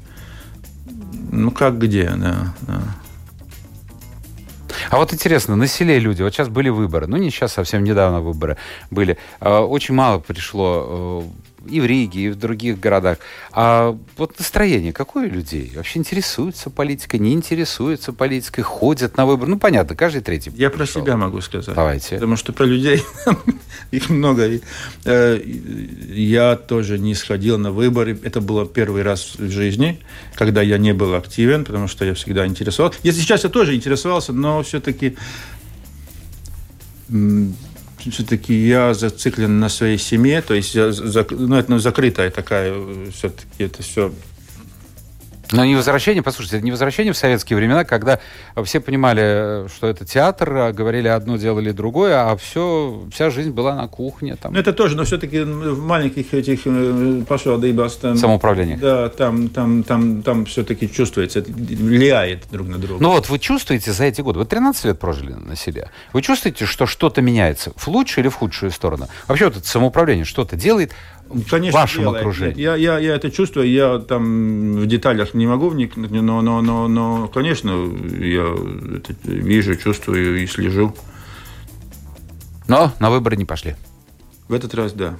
[1.32, 2.80] ну, как где, да, да.
[4.90, 8.20] А вот интересно, на селе люди, вот сейчас были выборы, ну не сейчас, совсем недавно
[8.20, 8.56] выборы
[8.90, 13.18] были, а, очень мало пришло э, и в Риге, и в других городах.
[13.52, 15.72] А вот настроение какое у людей?
[15.74, 19.50] Вообще интересуются политикой, не интересуются политикой, ходят на выборы?
[19.50, 20.52] Ну, понятно, каждый третий.
[20.54, 21.74] Я про себя могу сказать.
[21.74, 22.14] Давайте.
[22.16, 23.02] Потому что про людей
[23.90, 24.60] их много.
[25.04, 25.40] Э,
[26.08, 28.18] я тоже не сходил на выборы.
[28.22, 30.00] Это было первый раз в жизни,
[30.34, 32.98] когда я не был активен, потому что я всегда интересовался.
[33.02, 35.16] Если сейчас я тоже интересовался, но все-таки
[38.06, 40.92] все-таки я зациклен на своей семье, то есть я,
[41.30, 44.12] ну, это ну, закрытая такая, э, все-таки это все
[45.52, 48.20] но не возвращение, послушайте, это не возвращение в советские времена, когда
[48.64, 53.74] все понимали, что это театр, а говорили одно, делали другое, а все, вся жизнь была
[53.74, 54.36] на кухне.
[54.36, 54.52] Там.
[54.52, 57.60] Ну, это тоже, но все-таки в маленьких этих э, пошел
[58.00, 58.16] там...
[58.16, 58.76] Самоуправление.
[58.76, 63.02] Да, там, там, там, там все-таки чувствуется, влияет друг на друга.
[63.02, 66.66] Ну вот вы чувствуете за эти годы, вы 13 лет прожили на селе, вы чувствуете,
[66.66, 69.08] что что-то меняется в лучшую или в худшую сторону?
[69.26, 70.92] Вообще вот это самоуправление что-то делает,
[71.50, 72.20] Конечно, вашем делает.
[72.20, 72.60] окружении?
[72.60, 76.88] Я, я, я это чувствую, я там в деталях не могу вникнуть, но, но, но,
[76.88, 77.70] но конечно,
[78.18, 78.54] я
[78.96, 80.94] это вижу, чувствую и слежу.
[82.66, 83.76] Но на выборы не пошли?
[84.48, 85.18] В этот раз, да.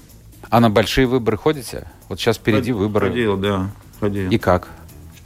[0.51, 1.87] А на большие выборы ходите?
[2.09, 3.09] Вот сейчас впереди Ход, выборы.
[3.09, 4.31] Ходил, да, ходил.
[4.31, 4.69] И как?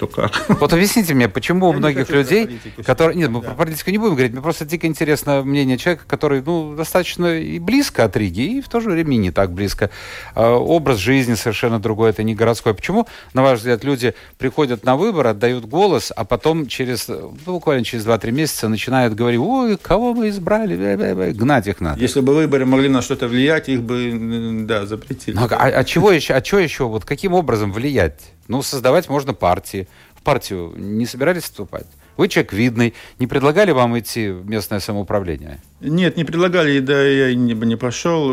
[0.02, 0.32] Что как.
[0.60, 3.16] Вот объясните мне, почему у многих людей, которые...
[3.16, 6.74] Нет, мы про политику не будем говорить, мне просто дико интересно мнение человека, который, ну,
[6.76, 9.90] достаточно и близко от Риги, и в то же время не так близко.
[10.34, 12.74] А, образ жизни совершенно другой, это не городской.
[12.74, 17.84] Почему, на ваш взгляд, люди приходят на выбор, отдают голос, а потом через, ну, буквально
[17.84, 22.00] через 2-3 месяца начинают говорить, ой, кого мы избрали, гнать их надо.
[22.00, 25.36] Если бы выборы могли на что-то влиять, их бы, да, запретили.
[25.36, 28.32] Ну, а, а чего еще, а что еще, вот каким образом влиять?
[28.52, 29.88] Ну, создавать можно партии.
[30.14, 31.86] В партию не собирались вступать?
[32.18, 32.92] Вы человек видный.
[33.18, 35.58] Не предлагали вам идти в местное самоуправление?
[35.80, 38.30] Нет, не предлагали, да я не, не пошел.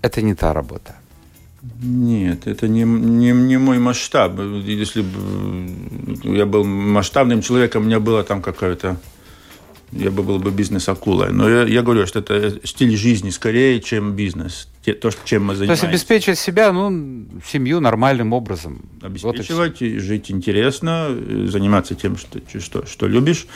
[0.00, 0.96] Это не та работа.
[1.82, 4.40] Нет, это не, не, не мой масштаб.
[4.64, 8.96] Если бы я был масштабным человеком, у меня было там какое-то
[9.92, 11.32] я бы был бы бизнес-акулой.
[11.32, 14.69] Но я, я говорю, что это стиль жизни скорее, чем бизнес.
[14.84, 15.82] То, чем мы занимаемся.
[15.82, 18.88] То есть обеспечивать себя, ну, семью нормальным образом.
[19.02, 21.08] Обеспечивать, вот жить интересно,
[21.46, 23.46] заниматься тем, что, что, что любишь.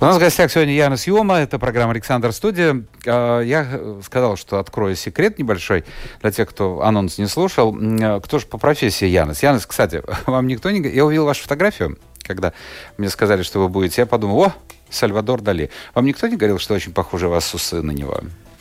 [0.00, 2.84] У нас в гостях сегодня Яна Съема, это программа «Александр Студия».
[3.04, 5.84] А, я сказал, что открою секрет небольшой
[6.22, 7.74] для тех, кто анонс не слушал.
[8.22, 9.42] Кто же по профессии Янос?
[9.42, 10.88] Янос, кстати, вам никто не...
[10.88, 11.98] Я увидел вашу фотографию
[12.30, 12.52] когда
[12.96, 14.54] мне сказали, что вы будете, я подумал, о,
[14.88, 15.70] Сальвадор Дали.
[15.94, 18.20] Вам никто не говорил, что очень похоже вас усы на него?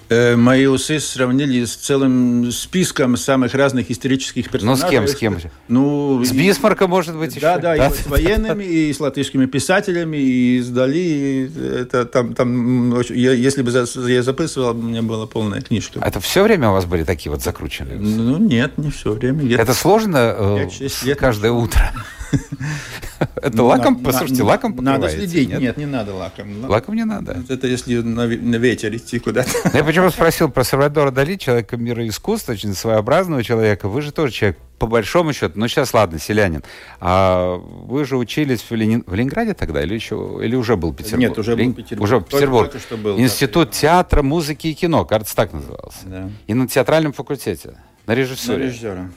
[0.09, 4.81] Э, мои усы сравнили с целым списком самых разных исторических персонажей.
[4.81, 5.51] Ну, с кем, с кем?
[5.67, 7.41] Ну, с Бисмарком, может быть, еще?
[7.41, 11.51] Да, да, и с военными, и с латышскими писателями, и с Дали.
[11.81, 13.71] Это там, там, я, если бы
[14.09, 15.99] я записывал, у меня была полная книжка.
[16.03, 17.99] Это все время у вас были такие вот закрученные?
[17.99, 19.55] Ну, нет, не все время.
[19.55, 20.35] Это сложно
[20.69, 21.93] э, каждое утро?
[23.35, 25.49] Это ну, лаком, послушайте, лаком Надо следить.
[25.49, 26.65] Нет, не надо лаком.
[26.65, 27.43] Лаком не надо.
[27.47, 29.49] Это если на ветер идти куда-то.
[29.73, 33.89] Я почему спросил про Сальвадора Дали, человека мира искусства, очень своеобразного человека.
[33.89, 36.63] Вы же тоже человек по большому счету, ну сейчас ладно, селянин.
[37.01, 39.03] А вы же учились в, Ленин...
[39.05, 41.19] в Ленинграде тогда или еще или уже был Петербург?
[41.19, 42.01] Нет, уже был Петербург.
[42.01, 42.71] Уже Петербург.
[42.71, 46.05] Только, только был, Институт театра, музыки и кино, кажется, так назывался.
[46.05, 46.29] Да.
[46.47, 48.57] И на театральном факультете, на режиссуре.
[48.57, 49.11] На режиссера.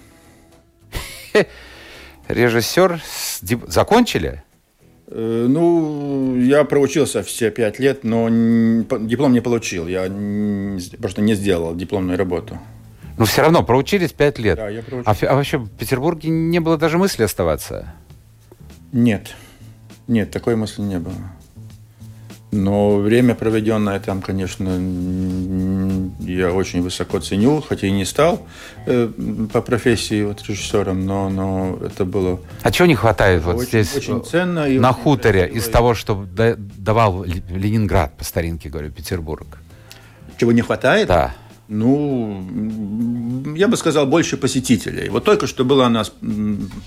[2.28, 3.00] режиссер
[3.68, 4.42] закончили?
[5.14, 9.86] Э, ну, я проучился все пять лет, но диплом не получил.
[9.86, 10.04] Я
[10.98, 12.58] просто не сделал дипломную работу.
[13.18, 14.56] Но все равно проучились пять лет.
[14.56, 15.26] Да, я проучился.
[15.26, 17.92] А, а вообще в Петербурге не было даже мысли оставаться?
[18.92, 19.34] Нет.
[20.08, 21.14] Нет, такой мысли не было.
[22.52, 24.68] Но время, проведенное там, конечно,
[26.20, 28.46] я очень высоко ценю, хотя и не стал
[28.84, 29.08] э,
[29.50, 32.40] по профессии вот, режиссером, но, но это было...
[32.62, 35.94] А чего не хватает вот очень, здесь, очень ценно и на очень хуторе, из того,
[35.94, 39.46] что давал Ленинград, по старинке говорю, Петербург?
[40.36, 41.08] Чего не хватает?
[41.08, 41.34] Да.
[41.68, 45.08] Ну, я бы сказал, больше посетителей.
[45.08, 46.12] Вот только что была у нас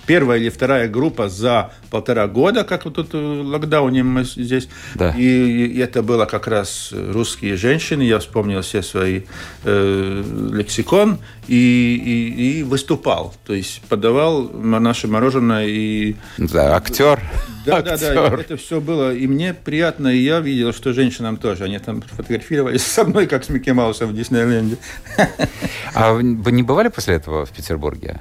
[0.05, 4.67] первая или вторая группа за полтора года, как вот тут в локдауне мы здесь.
[4.95, 5.11] Да.
[5.17, 8.03] И, и это было как раз русские женщины.
[8.03, 9.21] Я вспомнил все свои
[9.63, 13.33] э, лексикон и, и, и выступал.
[13.45, 16.15] То есть подавал наше мороженое и...
[16.37, 17.19] Да, актер.
[17.65, 19.13] Да, да, да, это все было.
[19.13, 21.63] И мне приятно, и я видел, что женщинам тоже.
[21.63, 24.77] Они там фотографировались со мной, как с Микки Маусом в Диснейленде.
[25.93, 28.19] А вы не бывали после этого в Петербурге?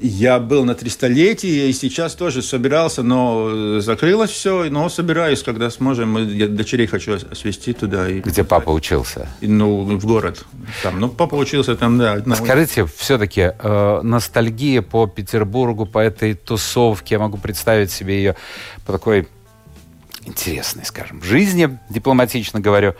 [0.00, 6.16] Я был на 300-летии и сейчас тоже собирался, но закрылось все, но собираюсь, когда сможем.
[6.28, 8.08] Я дочерей хочу свести туда.
[8.08, 8.20] И...
[8.20, 9.28] Где папа учился?
[9.40, 10.44] И, ну, в город.
[10.82, 11.00] Там.
[11.00, 12.22] Ну, папа учился там, да.
[12.24, 12.36] На...
[12.36, 18.36] Скажите, все-таки э, ностальгия по Петербургу, по этой тусовке, я могу представить себе ее
[18.86, 19.28] по такой
[20.24, 22.94] интересной, скажем, жизни, дипломатично говорю,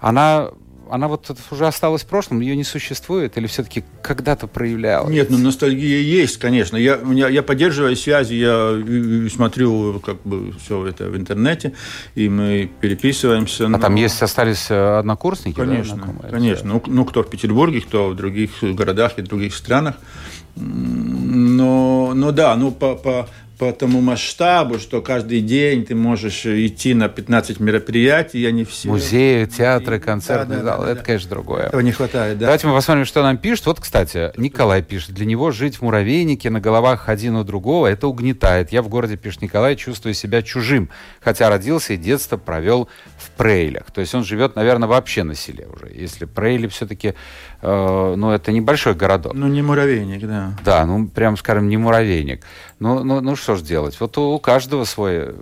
[0.00, 0.50] она
[0.90, 5.10] она вот уже осталась в прошлом, ее не существует или все-таки когда-то проявлялась?
[5.10, 6.76] Нет, ну ностальгия есть, конечно.
[6.76, 11.74] Я, меня, я поддерживаю связи, я смотрю как бы все это в интернете,
[12.14, 13.66] и мы переписываемся.
[13.66, 13.78] А но...
[13.78, 15.56] там есть, остались э, однокурсники?
[15.56, 16.68] Конечно, да, конечно.
[16.68, 19.96] Ну, ну, кто в Петербурге, кто в других городах и других странах.
[20.56, 26.94] Но, но да, ну по, по, по тому масштабу, что каждый день ты можешь идти
[26.94, 28.88] на 15 мероприятий, они все...
[28.88, 31.06] Музеи, театры, концертные да, да, залы, да, это, да.
[31.06, 31.66] конечно, другое.
[31.66, 32.46] Этого не хватает, да.
[32.46, 33.66] Давайте мы посмотрим, что нам пишут.
[33.66, 38.06] Вот, кстати, Николай пишет, для него жить в муравейнике на головах один у другого, это
[38.06, 38.70] угнетает.
[38.70, 40.88] Я в городе, пишет Николай, чувствую себя чужим,
[41.20, 43.90] хотя родился и детство провел в Прейлях.
[43.90, 45.92] То есть он живет, наверное, вообще на селе уже.
[45.92, 47.14] Если Прейли все-таки,
[47.62, 49.34] э, ну, это небольшой городок.
[49.34, 50.52] Ну, не муравейник, да.
[50.64, 52.44] Да, ну, прям, скажем, не муравейник.
[52.78, 54.00] Ну, ну, ну что ж делать?
[54.00, 55.34] Вот у каждого свой.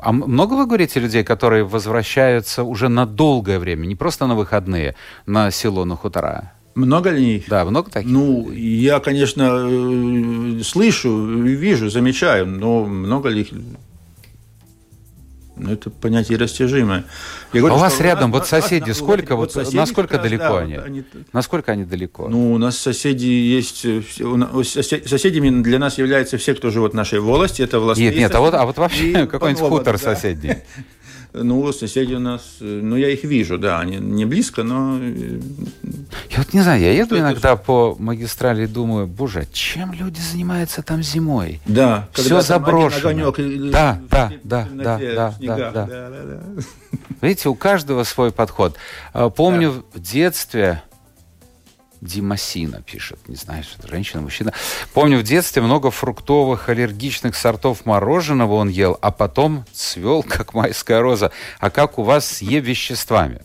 [0.00, 4.94] А много вы говорите людей, которые возвращаются уже на долгое время, не просто на выходные,
[5.26, 6.52] на село, на хутора?
[6.74, 7.42] Много ли?
[7.48, 8.10] Да, много таких?
[8.10, 11.10] Ну, я, конечно, э, слышу,
[11.42, 13.48] вижу, замечаю, но много ли их
[15.58, 17.04] ну, это понятие растяжимое.
[17.52, 20.44] Я говорю, а у вас рядом, нас, вот соседи, нас, сколько, вот, соседи насколько далеко
[20.44, 20.74] да, они?
[20.76, 21.04] они?
[21.32, 22.28] Насколько они далеко?
[22.28, 23.82] Ну, у нас соседи есть,
[25.08, 28.40] соседями для нас являются все, кто живет в нашей волости, это властные Нет, нет, а
[28.40, 30.14] вот, а вот вообще какой-нибудь хутор да.
[30.14, 30.56] соседний.
[31.32, 34.98] Ну, соседи у нас, ну, я их вижу, да, они не близко, но...
[35.00, 35.40] Э,
[36.30, 37.62] я вот не знаю, я еду иногда это...
[37.62, 41.60] по магистрали и думаю, боже, чем люди занимаются там зимой?
[41.66, 42.08] Да.
[42.12, 43.10] Все заброшено.
[43.10, 46.40] Огонек, да, да, да, да, да, да, да, да.
[47.20, 48.76] Видите, у каждого свой подход.
[49.12, 49.98] А, помню да.
[49.98, 50.82] в детстве
[52.00, 54.52] Димасина пишет, не знаю, что это женщина, мужчина.
[54.94, 61.00] Помню, в детстве много фруктовых аллергичных сортов мороженого он ел, а потом свел, как майская
[61.00, 61.32] роза.
[61.58, 63.42] А как у вас с Е-веществами?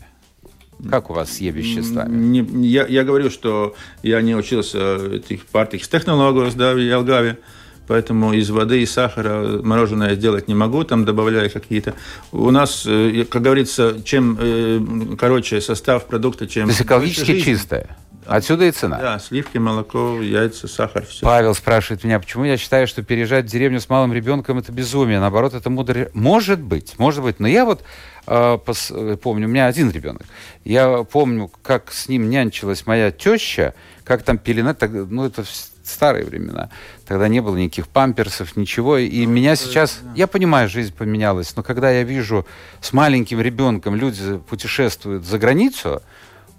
[0.90, 2.14] Как у вас с Е-веществами?
[2.14, 7.38] Не, я, я говорю, что я не учился этих партийных технологий да, в Елгаве.
[7.86, 11.94] Поэтому из воды и сахара мороженое сделать не могу, там добавляю какие-то.
[12.32, 14.80] У нас, э, как говорится, чем э,
[15.18, 16.64] короче состав продукта, чем...
[16.64, 17.94] То есть экологически чистое?
[18.26, 18.98] Отсюда и цена.
[18.98, 21.24] Да, сливки, молоко, яйца, сахар, все.
[21.24, 25.20] Павел спрашивает меня, почему я считаю, что переезжать в деревню с малым ребенком это безумие.
[25.20, 26.10] Наоборот, это мудро.
[26.14, 27.40] Может быть, может быть.
[27.40, 27.82] Но я вот
[28.26, 28.92] э, пос...
[29.22, 30.22] помню, у меня один ребенок.
[30.64, 35.44] Я помню, как с ним нянчилась моя теща, как там пеленать, так, ну это
[35.84, 36.70] старые времена.
[37.06, 38.98] Тогда не было никаких памперсов, ничего.
[38.98, 40.12] И ну, меня сейчас, да.
[40.16, 42.46] я понимаю, жизнь поменялась, но когда я вижу
[42.80, 46.02] с маленьким ребенком люди путешествуют за границу,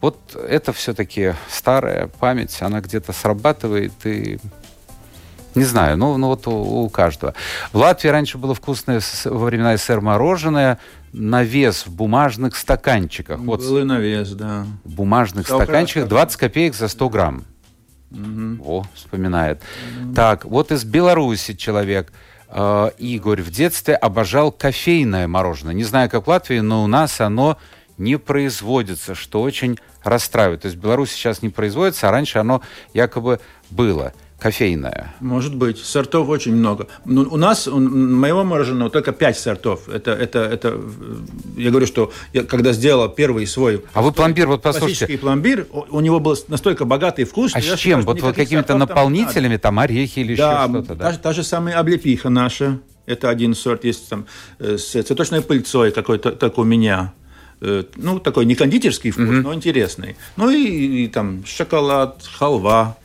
[0.06, 4.38] вот это все-таки старая память, она где-то срабатывает и
[5.56, 7.34] не знаю, ну, ну вот у, у каждого.
[7.74, 10.78] В Латвии раньше было вкусное во времена СССР мороженое
[11.12, 13.40] на вес в бумажных стаканчиках.
[13.40, 14.68] Вот Был и на вес, да.
[14.84, 17.46] В бумажных Сколько стаканчиках 20 копеек за 100 грамм.
[18.12, 18.64] Угу.
[18.64, 19.62] О, вспоминает.
[20.04, 20.14] Угу.
[20.14, 22.12] Так, вот из Беларуси человек.
[22.48, 25.74] Э, Игорь в детстве обожал кофейное мороженое.
[25.74, 27.58] Не знаю, как в Латвии, но у нас оно
[27.98, 30.62] не производится, что очень расстраивает.
[30.62, 32.62] То есть в Беларуси сейчас не производится, а раньше оно
[32.94, 33.40] якобы
[33.70, 35.16] было кофейное.
[35.22, 35.78] Может быть.
[35.80, 36.88] Сортов очень много.
[37.06, 39.88] Но ну, у нас, у моего мороженого только пять сортов.
[39.90, 40.80] Это, это, это,
[41.56, 43.84] я говорю, что я когда сделал первый свой...
[43.94, 45.18] А вы пломбир, вот послушайте.
[45.18, 47.54] пломбир, у него был настолько богатый вкус.
[47.56, 48.02] А с чем?
[48.02, 50.96] Вот, вот какими-то наполнителями, там, орехи или да, еще что-то?
[50.96, 52.80] Да, та, та же самая облепиха наша.
[53.06, 53.84] Это один сорт.
[53.84, 54.26] Есть там
[54.60, 57.14] э, с цветочной пыльцой какой-то, как у меня.
[57.66, 59.42] Э, ну, такой не кондитерский вкус, mm-hmm.
[59.42, 60.16] но интересный.
[60.38, 62.96] Ну и, и там шоколад, халва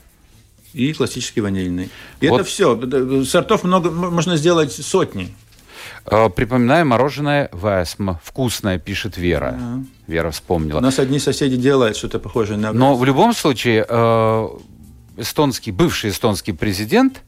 [0.75, 1.89] и классический ванильный.
[2.21, 2.41] И вот.
[2.41, 3.25] это все.
[3.25, 5.35] Сортов много, можно сделать сотни.
[6.05, 8.19] Э, припоминаю, мороженое Весм.
[8.23, 9.57] Вкусное, пишет Вера.
[9.59, 9.85] Да.
[10.07, 10.79] Вера вспомнила.
[10.79, 12.73] У нас одни соседи делают что-то похожее на...
[12.75, 14.49] Но в любом случае, э,
[15.17, 17.23] эстонский, бывший эстонский президент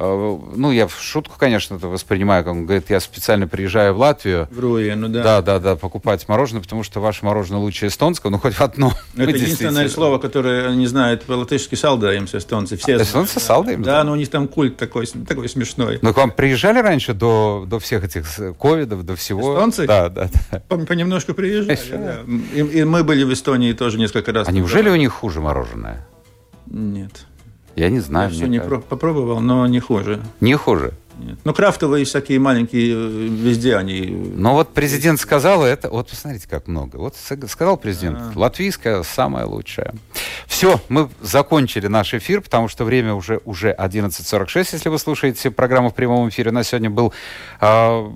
[0.00, 4.48] ну, я в шутку, конечно, это воспринимаю, как он говорит, я специально приезжаю в Латвию.
[4.50, 5.22] В Руи, ну да.
[5.22, 8.92] Да, да, да, покупать мороженое, потому что ваше мороженое лучше эстонского, ну, хоть в одно.
[9.16, 12.76] Это единственное слово, которое не знает по-латышски салдаемся эстонцы.
[12.76, 13.84] Все а, эстонцы салдаемся?
[13.84, 15.98] Да, но у них там культ такой, такой смешной.
[16.00, 18.26] Ну, к вам приезжали раньше до, до всех этих
[18.58, 19.54] ковидов, до всего?
[19.54, 19.86] Эстонцы?
[19.86, 20.30] Да, да.
[20.50, 20.60] да.
[20.60, 22.20] Понемножку приезжали, да.
[22.54, 24.48] И, и мы были в Эстонии тоже несколько раз.
[24.48, 26.06] А неужели у них хуже мороженое?
[26.66, 27.26] Нет.
[27.76, 28.30] Я не знаю.
[28.30, 30.20] Я все не про- попробовал, но не хуже.
[30.40, 30.92] Не хуже?
[31.18, 31.38] Нет.
[31.44, 34.06] Ну, крафтовые всякие маленькие, э, везде они...
[34.06, 36.96] Но вот президент сказал это, вот посмотрите, как много.
[36.96, 38.32] Вот сказал президент, а.
[38.34, 39.94] латвийская самая лучшая.
[40.46, 45.90] Все, мы закончили наш эфир, потому что время уже, уже 11.46, если вы слушаете программу
[45.90, 46.50] в прямом эфире.
[46.50, 47.12] У нас сегодня был
[47.60, 47.66] э,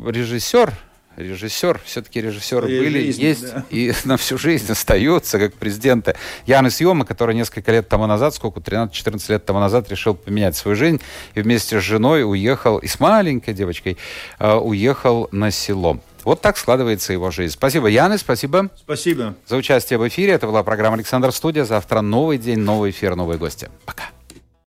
[0.07, 0.73] режиссер
[1.17, 3.65] режиссер, все-таки режиссеры и были, жизнь, есть да.
[3.71, 6.15] и на всю жизнь остаются, как президенты.
[6.47, 10.77] Янис Йома, который несколько лет тому назад, сколько, 13-14 лет тому назад решил поменять свою
[10.77, 11.01] жизнь
[11.35, 13.99] и вместе с женой уехал, и с маленькой девочкой,
[14.39, 16.01] э, уехал на село.
[16.25, 17.53] Вот так складывается его жизнь.
[17.53, 18.71] Спасибо, Яны, спасибо.
[18.77, 19.35] Спасибо.
[19.47, 20.33] За участие в эфире.
[20.33, 21.65] Это была программа «Александр Студия».
[21.65, 23.69] Завтра новый день, новый эфир, новые гости.
[23.85, 24.14] Пока.